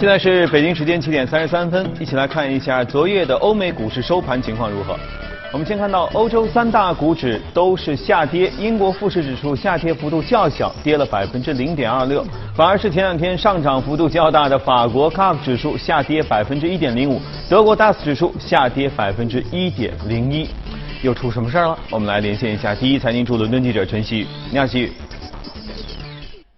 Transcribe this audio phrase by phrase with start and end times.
[0.00, 4.98] 现在是北京时间七点三十三分，一起来看一下昨夜的欧美股市收盘情况如何。
[5.52, 17.20] 我们先看到欧洲三大股指都是下跌，英国富时指数下跌幅度较小，跌了百分之零点二六，反而是前两天上涨幅度较大的法国 CAC 指数下跌百分之一点零五，
[17.50, 20.48] 德国 DAX 指数下跌百分之一点零一。
[21.02, 21.78] 又出什么事儿了？
[21.90, 24.92] 我们来连线一下第一财经驻伦敦记者陈曦宇，你好，曦宇。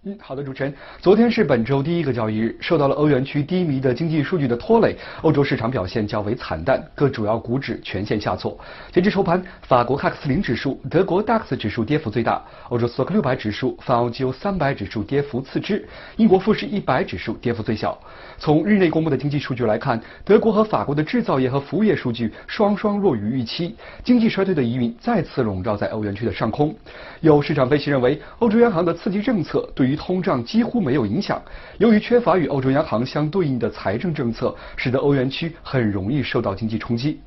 [0.04, 0.74] 嗯，好的，主持人。
[0.98, 8.58] 昨天是本周第一个交易日，受到了欧元区低迷的经济数据的拖累，欧洲市场表现较为惨淡，各主要股指全线下挫。
[8.90, 17.96] 截至收盘，法国 CAC 40指数、德国 DAX 指数跌幅最大，欧洲 STOXX 600指数、泛欧绩优300指数跌幅次之，英国富时100指数跌幅最小。
[18.38, 26.74] 从日内公布的经济数据来看，德国和法国的制造业和服务业数据双双弱于预期，经济衰退的疑云再次笼罩在欧元区的上空。
[27.20, 31.40] 有市场分析认为，欧洲央行的刺激政策对于通胀几乎没有影响。
[31.78, 37.20] 由于缺乏与欧洲央行相对应的财政政策，使得欧元区很容易受到经济冲击。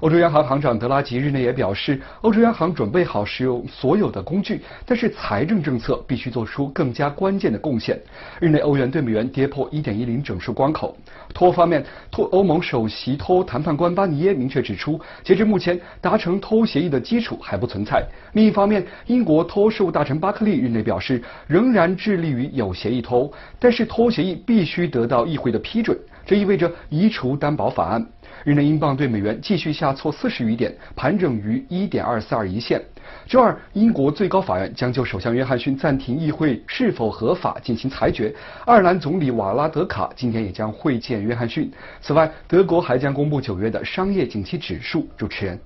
[0.00, 8.00] 欧洲央行行长德拉吉日内也表示，欧洲央行准备好使用所有的工具，但是财政政策必须做出更加关键的贡献。
[8.40, 10.96] 日内欧元对美元跌破1.10整数关口。
[11.34, 18.04] 脱欧方面，脱欧盟首席脱欧谈判官巴尼耶明确指出，截至目前，达成脱欧协议的基础还不存在。
[18.32, 28.06] 另一方面，英国脱欧事务大臣巴克利日内表示，仍然致力于有协议脱欧，但是脱欧协议必须得到议会的批准，这意味着移除担保法案。
[28.48, 32.80] 日内英镑对美元继续下挫四十余点，盘整于一点二四二一线。
[33.26, 38.34] 周二，英国最高法院将就首相约翰逊暂停议会是否合法进行裁决。
[38.64, 41.70] 爱尔兰总理瓦拉德卡今天也将会见约翰逊。
[42.00, 45.06] 此外，德国还将公布九月的商业景气指数。
[45.14, 45.58] 主持人，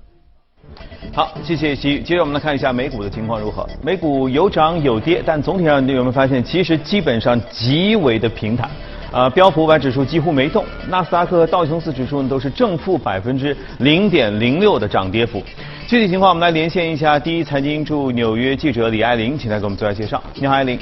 [1.12, 2.02] 好，谢谢西。
[2.02, 3.64] 接着我们来看一下美股的情况如何。
[3.80, 8.68] 美股有涨有跌，但总体上你有没有发现，其实基本上极为的平坦。
[9.12, 15.42] 呃，标普五百指数几乎没动，纳斯达克和道琼斯指数呢都是正负百分之零点零六的涨跌幅。
[15.86, 20.22] 具体情况，我们来连线一下第一财经驻纽约记者李爱玲，请她给我们做下介绍。
[20.34, 20.78] 你好，爱玲。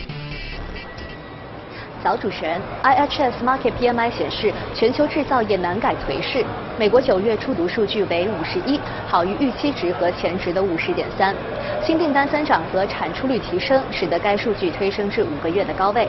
[2.03, 6.43] 小，主持人，IHS Market PMI 显示全球制造业难改颓势。
[6.78, 11.34] 美国九月初读数据为五十一，好于预期值和前值的五十点三。
[11.83, 16.09] 新订单增长和产出率提升，使得该数据推升至五个月的高位。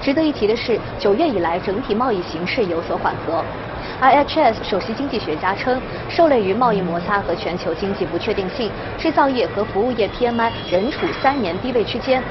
[0.00, 3.44] 值得一提的是，九月以来整体贸易形势有所缓和。
[4.00, 12.22] IHS 首席经济学家称，受累于贸易摩擦和全球经济不确定性，制造业和服务业 PMI 仍处三年低位区间。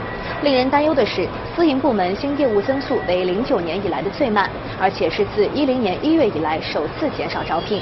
[0.43, 7.79] 令人担忧的是，私营部门新业务增速为零九年以来的最慢，而且是自一零年一月以来首次减少招聘。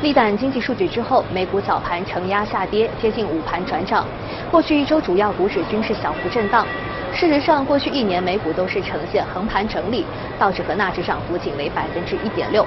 [0.00, 4.06] 利淡经济数据之后，美股早盘承压下跌，接近午盘转涨。
[4.48, 6.64] 过去一周主要股指均是小幅震荡。
[7.12, 10.04] 事实上，过去一年美股都是呈现横盘整理，
[10.38, 12.64] 道指和纳指涨幅仅为百分之一点六。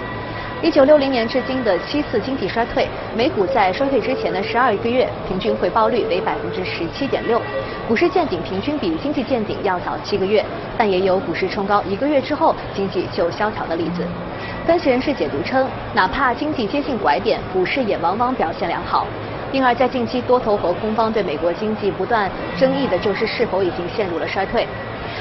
[0.64, 7.42] 一九六零年至今的七次经济衰退，美股在衰退之前的十二个月平均回报率为百分之十七点六，
[7.88, 10.46] 股市见顶平均比经济见顶要早七个月，
[10.78, 14.06] 但也有股市冲高一个月之后经济就萧条的例子。
[14.68, 19.08] 分析人士解读称，哪怕经济接近拐点，股市也往往表现良好。
[19.52, 24.68] 因而，在近期多头和空方对美国经济不断争议的就是是否已经陷入了衰退。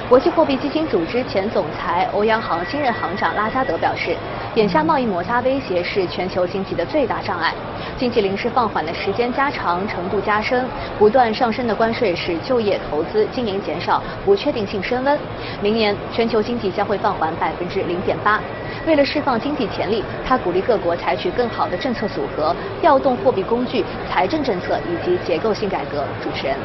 [0.08, 4.14] 国际货币基金组织前总裁、欧央行新任行长拉加德表示，
[4.56, 7.54] 眼下贸易摩擦威胁是全球经济的最大障碍，
[7.96, 10.66] 经济临时放缓的时间加长、程度加深，
[10.98, 15.16] 不断上升的关税使就业、投资、经营减少，不确定性升温。
[15.62, 18.40] 明年全球经济将会放缓百分之零点八。
[18.86, 26.04] 为了释放经济潜力，他鼓励各国采取更好的政策组合，调动货币工具、财政政策以及结构性改革。
[26.20, 26.56] 主持人。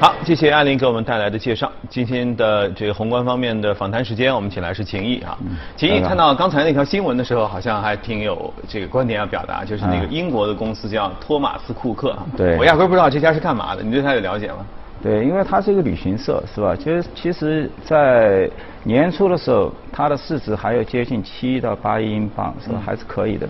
[0.00, 1.70] 好，谢谢艾琳给我们带来的介绍。
[1.90, 5.36] 今天的这个宏观方面的访谈时间，我们请来是秦毅啊。
[5.76, 12.16] 秦毅看到刚才那条新闻的时候，好像还挺有这个观点要表达，就是那个英国的公司叫托马斯库克。
[12.34, 12.56] 对。
[12.56, 14.64] 我压根不知道这家是干嘛的，你对他有了解吗？
[15.02, 16.74] 对，因为它是一个旅行社，是吧？
[16.74, 18.48] 其实，其实，在
[18.84, 22.80] 年初的时候，它的市值还有接近七到八亿英镑，是吧？
[22.82, 23.46] 还是可以的。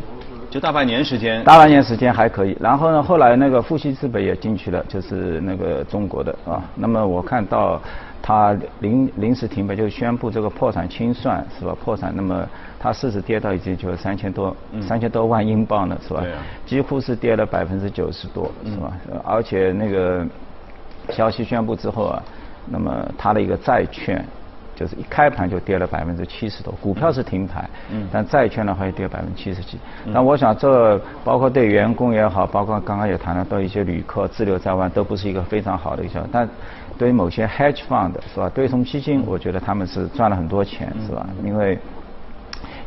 [0.51, 2.57] 就大半年时间，大半年时间还可以。
[2.61, 6.61] 然后呢，后来那个富硒资本也进去了，就是那个中国的啊。
[6.75, 7.81] 那么我看到
[8.21, 11.73] 他临临时停牌，就宣布这个破产清算，是吧？
[11.85, 12.45] 破产，那么
[12.81, 16.25] 它市值跌到已经就三千多三千多万英镑了，是吧？
[16.67, 18.93] 几乎是跌了百分之九十多，是吧？
[19.25, 20.27] 而且那个
[21.11, 22.23] 消息宣布之后啊，
[22.67, 24.25] 那么它的一个债券。
[24.81, 29.79] 就是一开盘就跌了百分之七十多，股票是停牌，嗯，但债券的话也跌百分之七十几。
[30.07, 36.27] 那我想这包括对员工也好，包括刚刚也谈了到一些旅客滞留在外，都不是一个非常好的一个。
[36.33, 36.49] 但
[36.97, 41.29] 对于某些 hedge fund 是吧，对冲基金，我觉得他们是赚了很多钱是吧？
[41.45, 41.79] 因为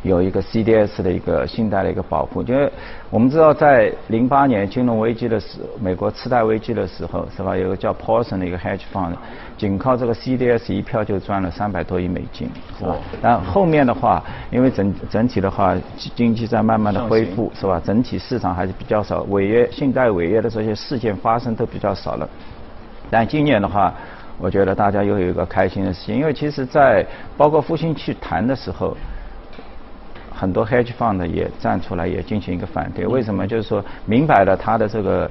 [0.04, 2.70] 有一个 CDS 的一个信贷的一个保护，因为
[3.08, 7.56] 我们知道在零八年金融危机的时，美国次贷危机的时候，是吧？
[7.56, 9.14] 有个叫 Paulson 的一个 hedge fund，
[9.56, 12.94] 仅靠这个 CDS 一票就赚了三百多亿美金，是吧？
[13.22, 15.74] 但后面的话，因为整整体的话
[16.14, 17.80] 经济在慢慢的恢复，是吧？
[17.82, 22.28] 整体市场还是比较少，违约信贷违约的这些事件发生都比较少了。
[23.10, 23.94] 但今年的话，
[24.38, 27.06] 我觉得大家又有一个开心的事情，因为其实，在
[27.38, 28.94] 包括复兴去谈的时候。
[30.34, 33.06] 很多 hedge fund 也站出来，也进行一个反对。
[33.06, 33.46] 为什么？
[33.46, 35.30] 就是说明摆了，他的这个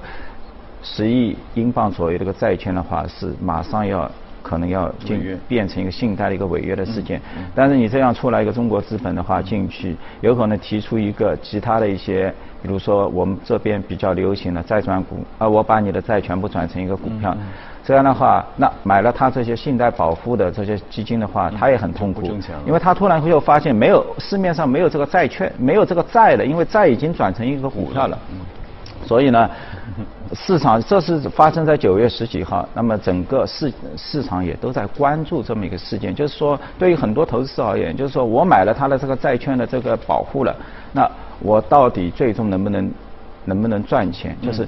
[0.82, 4.10] 十亿英镑左右这个债券的话，是马上要
[4.42, 7.22] 可能要进变成一个信贷的一个违约的事件。
[7.54, 17.36] 但是你这样出来一个中国资本的话进去，有可能提出一个其他的一些，比如说我们这边比较流行的债转股，啊，我把你的债全部转成一个股票。
[17.86, 22.24] 这样的话，那买了他这些信贷保护的这些基金的话，他也很痛苦，
[22.66, 28.18] 因为他突然会又发现没有市面上没有这个债券，没有这个债了，因为债已经转成一个股票了。
[29.06, 29.50] 所以呢，
[30.32, 40.56] 市场这是发生在九月十几号，那么整个市市场也都在关注这么一个事件，就是说对于很多投资者而言，就是说我买了他的这个债券的这个保护了，
[40.94, 41.06] 那
[41.42, 42.90] 我到底最终能不能？
[43.46, 44.34] 能不能赚钱？
[44.42, 44.66] 就是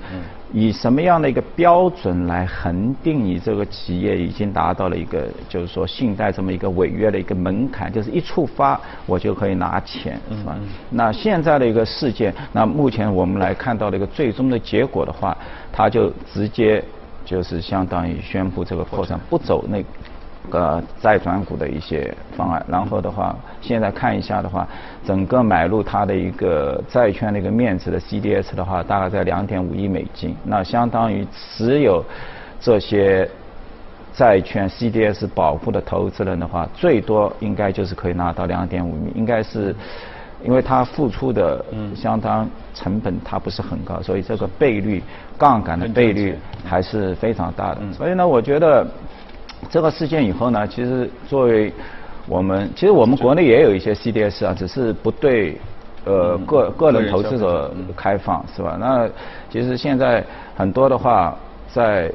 [0.53, 10.57] 以什么样的一个标准来恒定你这个企业已经达到了一个，就是说信贷这么一个违约的一个门槛，就是一触发我就可以拿钱，是吧？
[10.92, 15.36] 那现在的一个事件，那目前我们来看到的一个最终的结果的话，
[15.71, 16.83] 他就直接
[17.25, 19.83] 就是相当于宣布这个破产，不走那。
[20.49, 24.67] 个债转股的一些方案，然后的话，现在看一下的话，
[25.03, 32.05] 整个买入它的一个债券的一个面值的 CDS 的话，大概在两点五亿美金，那相当于持有
[32.59, 33.27] 这些
[34.13, 39.75] 债券 CDS 保护的投资人的话，最多应该就是可以拿到两点五亿，应该是，
[40.43, 41.65] 因为他付出的
[41.95, 45.01] 相当成本它不是很高，所以这个倍率
[45.39, 48.85] 杠杆的倍率还是非常大的，所以呢，我觉得。
[49.69, 51.71] 这个事件以后呢，其实作为
[52.27, 55.57] 我们，其实我们国内也有一些 CDS 啊，只是不对
[56.06, 58.77] 呃个个人投资者开放，是吧？
[58.79, 59.07] 那
[59.50, 60.23] 其实现在
[60.56, 62.12] 很多的话，在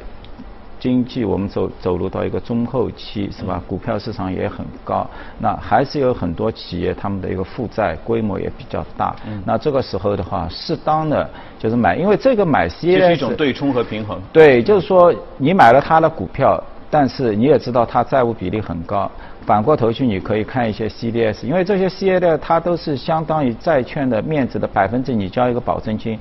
[0.80, 3.62] 经济我们走走入到一个中后期，是吧？
[3.68, 5.06] 股票市场也很高，
[5.38, 9.14] 那还是有很多企业他们的一个负债规模也比较大。
[9.44, 14.18] 那这个时候的话，适当的就是买，因为这个买 CDS 是一种对冲和平衡。
[14.32, 16.60] 对，就是说你买了他的股票。
[16.90, 19.10] 但是你也知道，它债务比例很高。
[19.46, 26.18] 反过头去，你可以看一些 CDS，因为这些 CDS 它都是相当于债券的面值的百分之，你交一个保证金，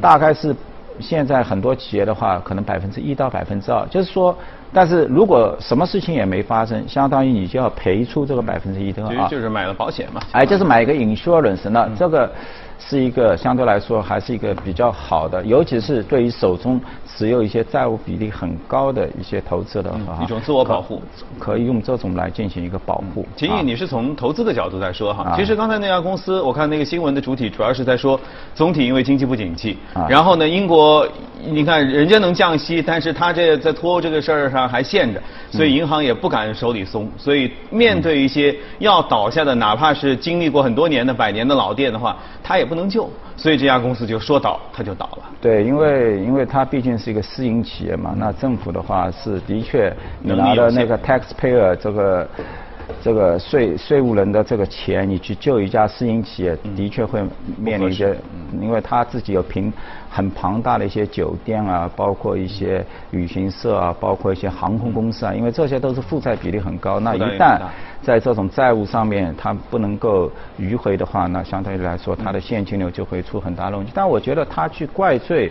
[0.00, 0.54] 大概是
[1.00, 3.86] 现在很多企业的话，可能百分之一到百分之二。
[3.88, 4.36] 就是说，
[4.72, 9.28] 但是如果什么事情也没发生，相当于你就要赔出这个百分之一的啊。
[9.28, 10.20] 就是买了保险嘛。
[10.32, 12.30] 哎，就是买一个 insurance，那这个。
[12.88, 21.00] 是一个相对来说还是一个比较好的，尤其是对于手中持有一些债务比例很高的一些投资的话，一种自我保护，
[21.38, 23.26] 可以用这种来进行一个保护。
[23.36, 28.18] 秦毅，你是从投资的角度在说哈，其实刚才那家公司，我看那个新闻的主体主要是在说，
[28.54, 29.78] 总体因为经济不景气，
[30.08, 31.06] 然后呢，英国
[31.44, 42.66] 你看人家能降息，但是他这在脱欧这个事儿上还限着，所以银行也不敢手里松，所以面对一些要倒下的，哪怕是经历过很多年的百年的老店的话，他也。
[42.72, 43.06] 不能救，
[43.36, 45.24] 所以这家公司就说倒，他就倒了。
[45.42, 52.26] 对，因为因为它毕竟是一个私营企业嘛，那政府的话是的确你拿的那个 taxpayer 这个
[53.00, 57.22] 这个税税务人的这个钱，你去救一家私营企业，的确会
[57.56, 58.16] 面临一些，
[58.60, 59.72] 因为他自己有平
[60.10, 67.60] 很庞大的一些酒店啊，包括一些旅行社啊，包括一些航空公司啊，因为这些都是负债比例很高，那一旦。
[68.02, 73.92] 在这种债务上面，他不能够迂回的话，那相对于来说，他的现金流就会出很大的问题。
[73.94, 75.48] 但我觉得他去怪罪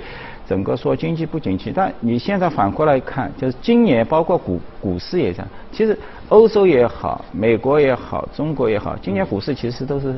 [0.52, 5.48] 整个说经济不景气，但你现在反过来看，就是今年包括股股市也这样。
[5.72, 10.14] 其实欧洲也好，美国也好，中国也好，今年股市其实都是。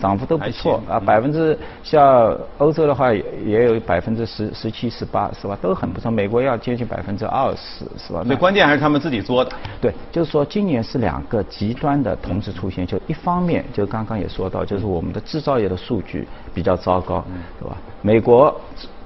[0.00, 6.10] 涨幅都不错啊，百分之像欧洲的话也有百分之十十七十八是吧，都很不错。
[6.10, 8.20] 美国要接近百分之二十是吧？
[8.26, 9.52] 那关键还是他们自己做的。
[9.80, 17.24] 对，就是说今年是两个极端的同时出现，就一方面就刚刚也说到，就是我们的制造业的数据比较糟糕，
[17.60, 17.76] 是吧？
[18.02, 18.52] 美国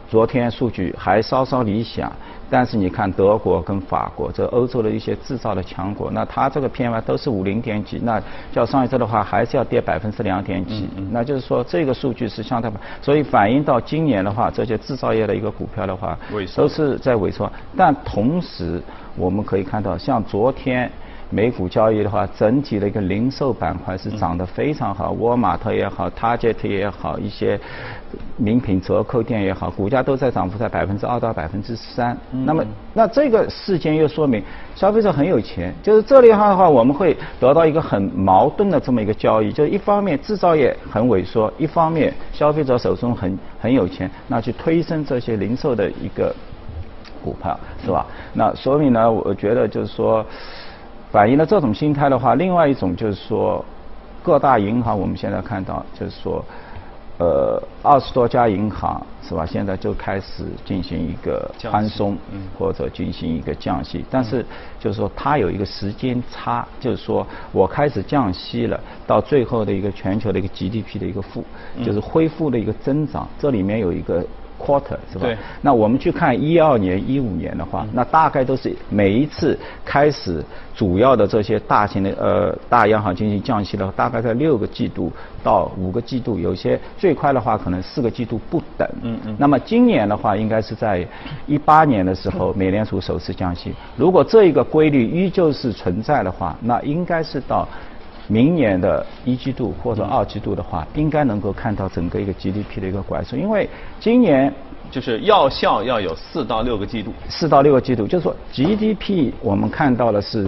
[0.08, 2.10] 昨天数据还稍稍理想。
[2.50, 8.18] 但是你看德国跟法国，这欧洲的一些制造的强国，那它这个 PMI 都是五零点几，那
[8.50, 12.72] 较上一周的话还是要跌百分之两点几，那就是说这个数据是相当，
[13.02, 16.18] 所以反映到今年的话，这些制造业的一个股票的话，
[16.56, 17.52] 都是在萎缩。
[17.76, 18.82] 但同时
[19.14, 20.90] 我们可以看到，像昨天
[21.30, 27.60] 美股交易的话，整体的一个零售板块是涨得非常好，沃尔玛特也好，Target 也好，一些
[28.38, 32.16] 名品折扣店也好，股价都在涨幅在百分之二到百分之三。
[32.30, 34.42] 那么，那这个事件又说明
[34.74, 46.34] 消费者很有钱，就是这里的话，我们会得到一个很矛盾的这么一个交易，就是一方面制造业很萎缩，一方面消费者手中很很有钱，那去推升这些零售的一个。
[47.20, 48.06] 股票是吧？
[48.32, 50.24] 那所以呢，我觉得就是说，
[51.10, 53.64] 反映了这种心态的话，另外一种就是说，
[54.22, 56.44] 各大银行我们现在看到就是说，
[57.18, 59.46] 呃，二十多家银行是吧？
[59.46, 62.16] 现在就开始进行一个宽松，
[62.58, 64.04] 或者进行一个降息。
[64.10, 64.44] 但是
[64.78, 71.42] 就是说，它有一个时间差，就是说我开始降息了，到最后的一个全球的一个 GDP 的一个负，
[71.82, 74.22] 就是恢复的一个增长，这里面有一个。
[74.58, 75.20] Quarter 是吧？
[75.22, 75.36] 对。
[75.62, 85.12] 那我们去看一二年、一五年的话，那大概都是每一次开始主要的这些大型的呃大央行进行降息的话，大概在六个季度
[85.42, 88.88] 到五个季度，有些最快的话可能四个季度不等。
[89.02, 89.36] 嗯嗯。
[89.38, 91.06] 那么今年的话，应该是在
[91.46, 93.72] 一八年的时候，美联储首次降息。
[93.96, 97.66] 如果这一个规律依旧是存在的话，那应该是到
[98.28, 103.68] 明年的一季度或者二季度的话，应该能够看到整个一个 GDP 的一个拐速，因为
[103.98, 104.52] 今年
[104.90, 110.46] 就是药效要有四到六个季度，四到六个季度，就是说 GDP 我们看到的是，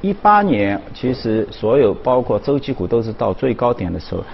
[0.00, 4.24] 一八年其实所有包括周期股都是到最高点的时候。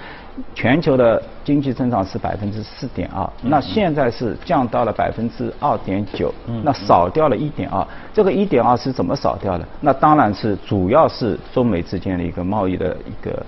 [0.54, 7.86] 全球的经济增长是百分之四点二，那现在是降到了百分之二点九，那少掉了一点二。
[8.12, 9.66] 这个一点二是怎么少掉的？
[9.80, 13.44] 那当然是主要是中美之间的一个贸易的一个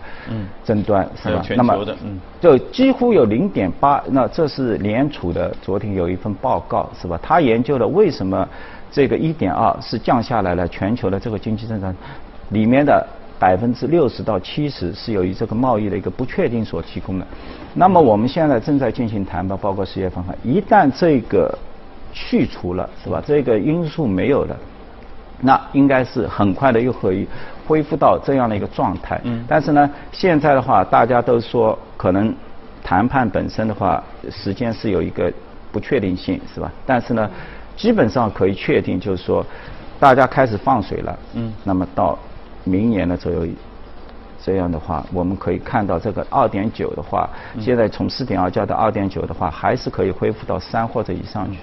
[0.64, 1.42] 争端，是吧？
[1.56, 1.76] 那么，
[2.40, 4.02] 就几乎有零点八。
[4.08, 7.18] 那这是联储的昨天有一份报告，是吧？
[7.22, 8.48] 他研究了为什么
[8.90, 11.94] 这个一点二是降下来了，全球的这个经济增长
[12.50, 13.06] 里面的。
[13.40, 17.26] 百分之六十到七十是由于这个贸易的一个不确定所提供的。
[17.72, 20.36] 那么我们现在正在进行谈判，包括事业方案。
[20.44, 21.58] 一旦这个
[22.12, 23.22] 去除了，是吧？
[23.26, 24.54] 这个因素没有了，
[25.40, 27.26] 那应该是很快的又可以
[27.66, 29.18] 恢复到这样的一个状态。
[29.24, 29.42] 嗯。
[29.48, 32.34] 但是呢，现在的话，大家都说可能
[32.84, 35.32] 谈判本身的话，时间是有一个
[35.72, 36.70] 不确定性，是吧？
[36.84, 37.30] 但是呢，
[37.74, 39.46] 基本上可以确定，就是说
[39.98, 41.18] 大家开始放水了。
[41.32, 41.50] 嗯。
[41.64, 42.18] 那么到。
[42.64, 43.46] 明年的左右，
[44.44, 47.28] 这样的话，我们可以看到这个二点九的话，
[47.60, 51.58] 现在从四点二降到二点九的话，还是可以恢复到三或者以上去。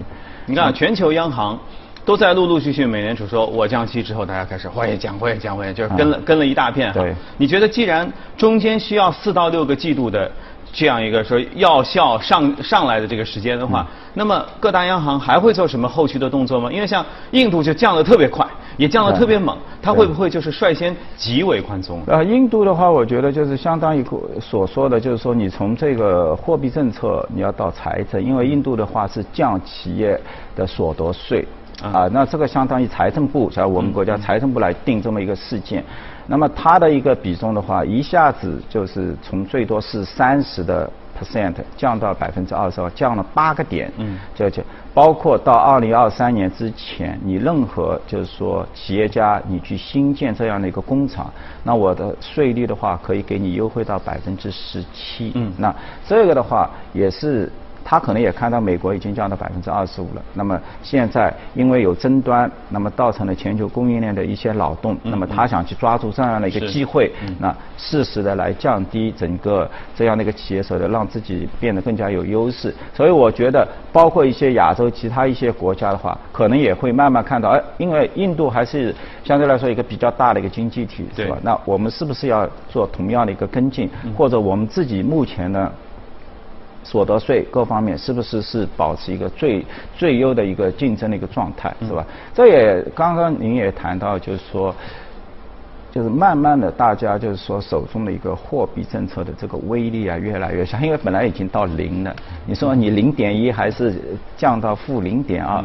[0.45, 1.59] 你看，全球央行
[2.05, 6.93] 都在陆陆续续，美联储说我降息之后，大家开始我也降，我也降，我也就是跟了跟了一大片。
[6.93, 7.13] 对。
[7.37, 10.31] 你觉得既然中间需要四到六个季度的？
[10.73, 16.69] 这样一个说药效上上来的这个时间的话，那么各大央行还会做什么后续的动作吗？
[16.69, 18.45] 因为像印度就降得特别快，
[18.77, 22.01] 也降得特别猛，它会不会就是率先极为宽松？
[22.07, 24.05] 呃，印度的话，我觉得就是相当于
[24.39, 30.19] 所说的，就是说你从这个货币政策你要到财政，因为印度的话是降企业
[30.55, 31.45] 的所得税。
[31.79, 35.83] 啊，那这个相当于财政部，在我们国家财政部来定这么一个事件。
[36.25, 40.89] 那么它的一个比重的话，一下子就是从最多是三十的
[41.19, 43.91] percent 降到百分之二十二，降了八个点。
[43.97, 51.31] 嗯，就就包括到二零二三年之前，你任何就是说企业家你去新建这样的一个工厂，
[51.63, 55.31] 那我的税率的话可以给你优惠到百分之十七。
[55.35, 55.73] 嗯，那
[56.07, 57.51] 这个的话也是。
[57.89, 72.75] 他可能也看到美国已经降到百分之二十五了，那么现在因为有争端，那么造成了全球供应链的一些扰动，那么他想去抓住这样的一个机会，那适时的来降低整个这样的一个企业所得，让自己变得更加有优势。
[72.93, 81.37] 所以我觉得，包括一些亚洲其他一些国家的话，可能也会慢慢看到，哎，因为印度还是相对来说一个比较大的一个经济体，是吧？
[81.41, 85.71] 那我们是不是要做同样的一个跟进，或者我们自己目前呢？
[86.89, 89.65] 所得税各方面是不是是保持一个最
[89.97, 92.05] 最优的一个竞争的一个状态，是吧？
[92.33, 94.73] 这也刚刚您也谈到，就是说，
[95.91, 102.15] 就是慢慢的大家就是说手中的一个货币政策的这个威力啊越来越小，因为本来已经到零了，
[102.45, 103.93] 你说你零点一还是
[104.37, 105.61] 降到负零点二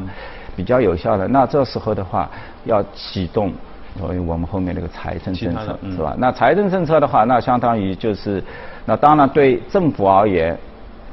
[0.56, 2.28] 比较有效的，那这时候的话
[2.64, 3.52] 要启动
[4.00, 6.16] 所以我们后面那个财政政策是吧？
[6.18, 8.42] 那财政政策的话，那相当于就是
[8.86, 10.58] 那当然对政府而言。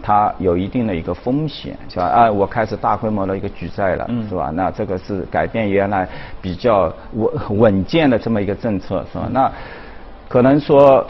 [0.02, 2.06] 它有一定的一个风险，是吧？
[2.06, 4.52] 啊，我开始大规模的一个举债了，是吧？
[4.54, 6.08] 那这个是改变原来
[6.42, 9.28] 比较稳稳健的这么一个政策，是吧？
[9.32, 9.52] 那
[10.28, 11.06] 可能说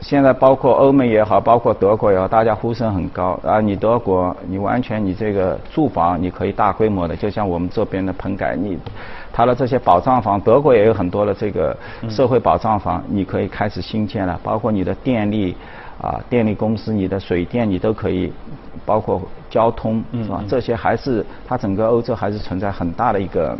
[0.00, 3.60] 现在包括欧美也好，包括德国也好，大家呼声很高啊！
[3.60, 8.78] 你德国，你完全你这个住房你可以大规模的，就像我们这边的棚改，你
[9.32, 11.74] 它的这些保障房，德国也有很多的这个
[12.10, 14.38] 社会保障房，你可以开始新建了。
[14.42, 15.56] 包括你的电力
[16.00, 18.32] 啊，电力公司，你的水电你都可以，
[18.84, 20.44] 包括交通是吧？
[20.48, 23.56] 这些还是它整个欧洲还是存在很大的一个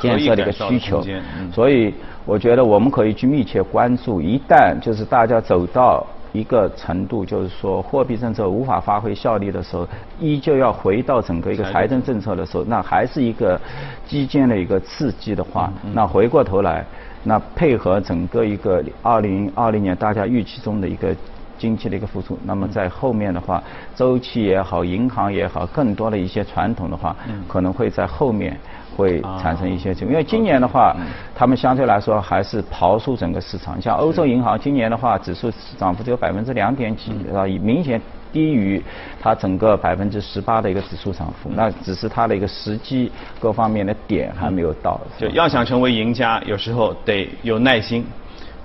[0.00, 1.04] 建设的一个需求，
[1.52, 1.94] 所以。
[2.26, 9.86] 我觉得我们可以去密切关注，一旦就是大家走到一个程度，就是说货币政策无法发挥效力的时候，
[10.18, 13.60] 依旧要回到整个一个财政政策的时候，那还是一个
[14.08, 16.84] 基建的一个刺激的话，那回过头来，
[17.22, 21.14] 那配合整个一个二零二零年大家预期中的一个
[21.58, 23.62] 经济的一个复苏，那么在后面的话，
[23.94, 27.14] 周期也好，银行也好，更多的一些传统的话，
[27.48, 28.58] 可能会在后面。
[28.96, 30.96] 会产生一些因为今年的话，
[31.34, 33.78] 他们相对来说还是刨出整个市场。
[33.78, 38.00] 像欧洲银行今年的话，指数涨幅只有百分之两点几，啊，明显
[38.32, 38.82] 低于
[39.20, 41.50] 它整个百分之十八的一个指数涨幅。
[41.54, 44.98] 那只是它的一个时机各方面的点还没有到。
[45.18, 48.02] 就要想成为赢家，有时候得有耐心。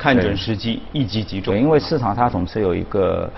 [0.01, 1.55] 看准时机，一击即中。
[1.55, 3.29] 因为市场它总是有一个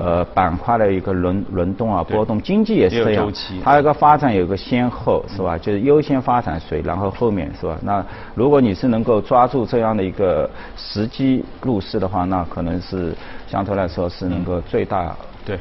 [0.00, 3.30] 呃板块的一个轮轮动啊波动，经济也是这样，
[3.62, 5.58] 它一个发展有个先后是吧？
[5.58, 7.76] 就是优先发展谁，然后后面是吧？
[7.82, 8.02] 那
[8.34, 13.14] 如果你是能够抓住这样的一个时机入市的话，那可能是
[13.46, 15.58] 相对来说是能够最大对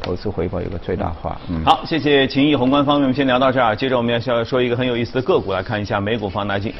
[0.00, 1.38] 投资回报有个最大化。
[1.50, 3.76] 嗯，好，谢谢秦毅宏观方面，我们先聊到这儿。
[3.76, 6.72] 接着我们要说一个很有意思的个股，来看一下美股放大镜。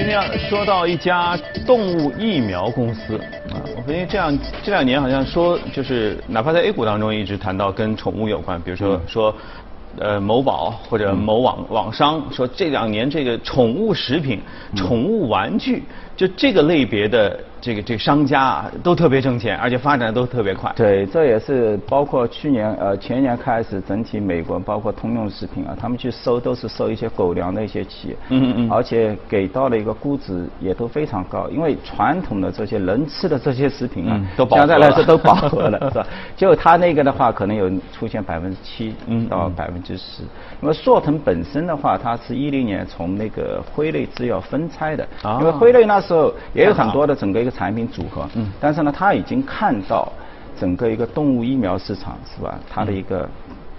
[0.00, 3.18] 今天要说到一家动物疫苗公司
[3.52, 9.34] 啊，我发现这样这两年好像说就是哪怕在 A 股当中一直谈到跟宠物有关，比如说说
[9.98, 14.40] 呃某宝或者某网网商说这两年这个宠物食品、
[14.74, 15.84] 宠物玩具
[16.20, 17.40] 就这个类别的。
[17.62, 20.72] 这个这个商家啊，都特别挣钱，而且发展都特别快。
[20.74, 28.16] 对，这也是包括去年呃前年开始，整体美国包括通用食品啊，他们去收都是收一些狗粮的一些企业。
[28.30, 28.70] 嗯嗯嗯。
[28.72, 36.06] 而且给到了一个估值也都非常高，因为传统的这些人吃的这些食品啊，都相对来说都饱和了， 是吧？
[36.34, 38.94] 就他那个的话，可能有出现百分之七
[39.28, 40.22] 到百分之十。
[40.62, 45.06] 那么硕腾本身的话，它是一零年从那个辉瑞制药分拆的，
[45.40, 50.10] 因为辉瑞那时候也有很多的整个一个产品组合，嗯，但是呢，他已经看到
[50.58, 52.58] 整个一个动物疫苗市场是吧？
[52.68, 53.28] 它的一个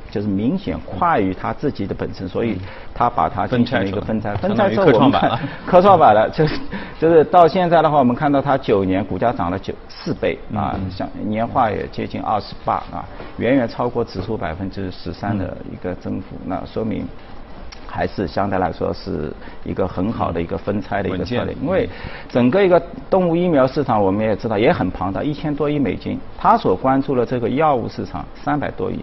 [0.09, 2.57] 就是明显快于它自己的本身，所以
[2.93, 6.59] 他把它进行了一个分拆，分拆之后我们看 科创板了，就是
[6.99, 13.03] 就是到现在的话，我们看到它九年股价涨了九四倍啊，像年化也接近二十八啊，
[13.37, 17.05] 远远超过指数百分之十三的一个增幅，那说明。
[17.91, 19.31] 还是相对来说是
[19.65, 21.89] 一个很好的一个分拆的一个策略，因为
[22.29, 28.99] 整个一个动物疫苗市场我们也知道也很庞大，一千多亿美金，他所关注的这个药物市场三百多亿。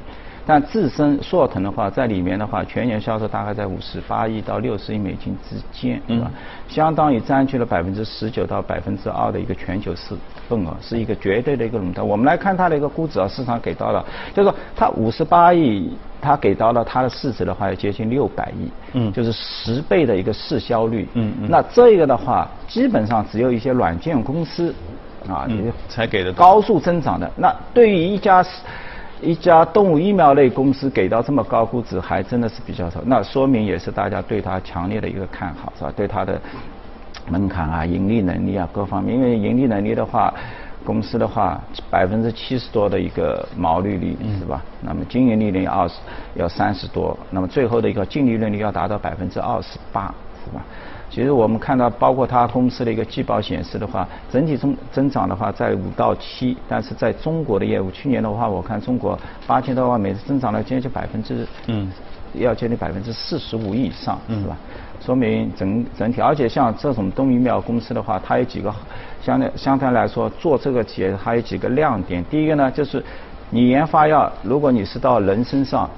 [0.49, 6.31] 但自身硕腾的话，在里面的话，全年销售大概在五十八亿到六十亿美金之间，是吧？
[6.67, 10.15] 相当于占据了百分之十九到百分之二的一个全球市
[10.49, 12.07] 份额，是一个绝对的一个垄断。
[12.07, 21.49] 我们来看它的一个估值啊，市场给到了，就是说它五十八亿，它给到了它的市值的话，要接近六百亿，嗯，就是十倍的一个市销率，嗯嗯。
[21.51, 24.75] 那这个的话，基本上只有一些软件公司，
[25.29, 27.31] 啊，你才给的高速增长的。
[27.37, 28.43] 那对于一家。
[29.21, 33.01] 一家动物疫苗类公司给到这么高估值，还真的是比较少。
[33.05, 35.93] 那说明也是大家对它强烈的一个看好，是吧？
[35.97, 36.41] 对它的
[37.29, 40.33] 门槛啊、盈利能力啊各方面，因为盈利能力的话，
[40.85, 44.63] 公司的话百分之七十多的一个毛利率，是吧？
[44.81, 45.97] 那么经营利润要二十，
[46.35, 50.15] 要三十多，那么最后的一个净利润率要达到百分之二十八，
[50.49, 50.63] 是吧？
[51.11, 61.91] 其实我们看到，包括它公司的一个季报显示的话，整体增增长的话在五到七，但是在中国的业务，去年的话，我看中国八千多万，每次增长了接近百分之，嗯，
[62.35, 64.57] 要接近百分之四十五以上，是吧？
[65.01, 68.73] 说明整整体，而且像这种动物疫苗公司的话，它有几个
[69.23, 72.23] 相对相对来说做这个企业它有几个亮点。
[72.25, 73.03] 第一个呢，就是
[73.49, 75.89] 你研发药，如果你是到人身上。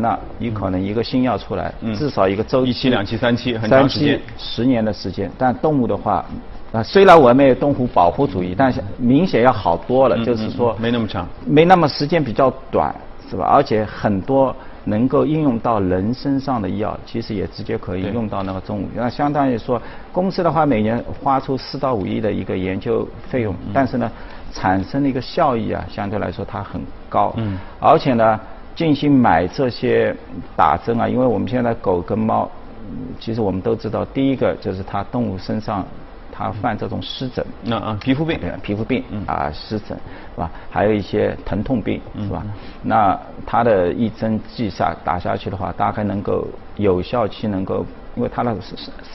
[0.00, 5.30] 那你可能一个新药出来，至少一个周期，一期、两期、三期，很长时间，十年的时间。
[5.36, 6.24] 但动物的话，
[6.72, 12.94] 啊，虽然我们有动物保护主义，但是明显要好多了，就是说没那么长，没那么时间比较短，
[13.28, 13.44] 是吧？
[13.44, 18.88] 而且很多能够应用到人身上的药，其实也直接可以用到那个动物。
[18.94, 19.80] 那相当于说，
[20.12, 24.10] 公司的话每年花出四到五亿的一个研究费用，但是呢，
[24.52, 28.38] 产生的一个效益啊，相对来说它很高，嗯，而且呢。
[28.80, 30.16] 进行买这些
[30.56, 32.50] 打针啊，因为我们现在狗跟猫
[33.18, 35.84] 其实我们都知道，第一个就是它动物身上
[36.32, 39.88] 它犯这种湿疹，那啊，皮肤病，皮肤病啊，湿疹
[40.34, 40.50] 是吧？
[40.70, 42.42] 还有一些疼痛病是吧？
[42.82, 47.84] 那它的一针剂下打下去的话，大概能够有效期能够。
[48.16, 48.60] 因为它那个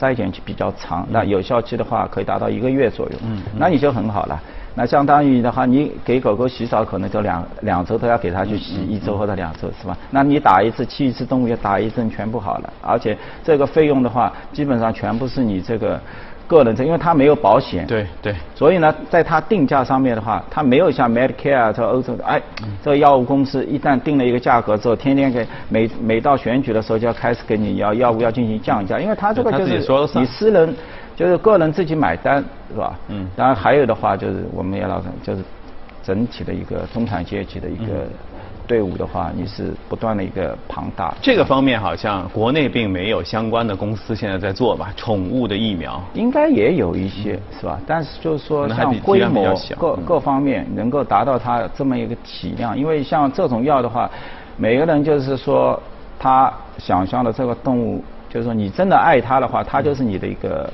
[0.00, 3.12] 筛检期比较长，那有效期的话可以达到一个月左右。
[3.24, 4.40] 嗯，那你就很好了。
[4.76, 9.96] 那相当于的话，你给狗狗洗澡可能就两两周都要给它去洗一周或者两周，是吧？
[10.10, 16.00] 那你打一次去一次动物园打一针全部好了，而且这个费用的话，基本上全部是你这个。
[16.48, 22.40] 个人的，因为它没有保险，对对，所以呢，在它定价上面的话，它没有像 Medicare 这欧洲的，哎，
[22.84, 29.80] 这个药物公司一旦定了一个价格之后，天天给每每到选举的时候就要开始给你要药物要进行降价，因为它这个就是
[30.14, 30.72] 你私人
[31.16, 32.96] 就是个人自己买单是吧？
[33.08, 35.42] 嗯，当然还有的话就是我们也老就是
[36.02, 38.06] 整体的一个中产阶级的一个。
[38.68, 41.14] 队伍的话，你是不断的一个庞大。
[41.22, 44.92] 这个方面好像国内并没有相关的公司现在在做吧？
[44.96, 47.78] 宠物的疫苗应该也有一些是吧？
[47.86, 54.10] 但是就是说像规模各各方面能够达到它这么一个体量，因为像这种药的话，
[54.56, 55.80] 每个人就是说
[56.18, 60.68] 他想象的这个动物，就是说你真的爱它的话，它就是你的一个。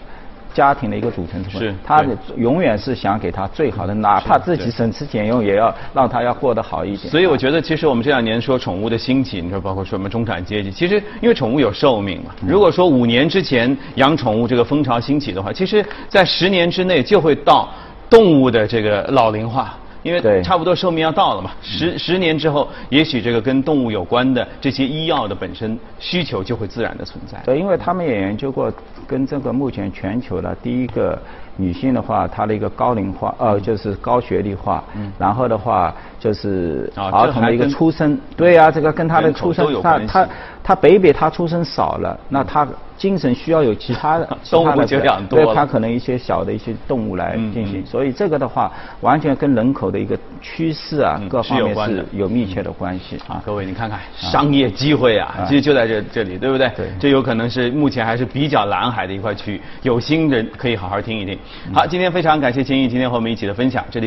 [0.55, 2.05] 家庭的一个组成成分，他
[2.37, 7.11] 永远是想给他最好的，哪怕自己省吃俭用，也要让他要过得好一点。
[7.11, 12.31] 所以我觉得，其实我们这两年说宠物的兴起，你说包括说什么中产阶级，其实因为宠物有寿命嘛。
[12.47, 17.69] 如果说五年之前养宠物这个风潮兴起的话，其实在十年之内就会到
[18.09, 19.77] 动物的这个老龄化。
[20.03, 27.41] 因为差不多寿命要到了嘛，十十年之后，也许这个跟动物有关的这些医药的本身需求就会自然的存在。
[27.45, 28.73] 对，因为他们也研究过，
[29.07, 31.17] 跟这个目前全球的第一个
[31.57, 35.13] 女性的话，她的一个高龄化，呃，就是高学历化，嗯。
[35.19, 40.29] 然后的话就是儿童的一个出生，对呀，这个跟她的出生，她她
[40.63, 42.67] 她 baby 她出生少了，那他。
[42.99, 48.71] 精神需要有其他的 动物就养多对，他可能一些小的一些动物来进行，所以这个的话，
[49.01, 53.43] 完全跟人口的一个趋势啊，各方面是有密切的关系啊。
[53.45, 56.69] 各位，你看看商业机会啊，其实就在这这里，对不对？
[56.77, 61.37] 对，这有可能是目前还是比较蓝海的一块区域，有心人可以好好听一听。
[61.75, 64.01] 好，今天非常感谢金毅今天和我们一起的分享，这里是。